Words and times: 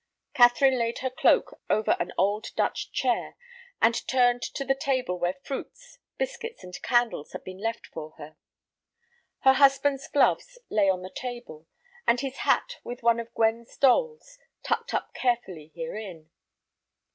Catherine 0.33 0.79
laid 0.79 0.97
her 1.05 1.11
cloak 1.11 1.61
over 1.69 1.95
an 1.99 2.11
old 2.17 2.47
Dutch 2.55 2.91
chair, 2.91 3.35
and 3.83 3.93
turned 4.07 4.41
to 4.41 4.65
the 4.65 4.73
table 4.73 5.19
where 5.19 5.35
fruits, 5.43 5.99
biscuits, 6.17 6.63
and 6.63 6.73
candles 6.81 7.33
had 7.33 7.43
been 7.43 7.59
left 7.59 7.85
for 7.85 8.15
her. 8.17 8.35
Her 9.41 9.53
husband's 9.53 10.07
gloves 10.07 10.57
lay 10.71 10.89
on 10.89 11.03
the 11.03 11.13
table, 11.15 11.67
and 12.07 12.19
his 12.19 12.37
hat 12.37 12.77
with 12.83 13.03
one 13.03 13.19
of 13.19 13.31
Gwen's 13.35 13.77
dolls 13.77 14.39
tucked 14.63 14.91
up 14.91 15.13
carefully 15.13 15.71
herein. 15.75 16.31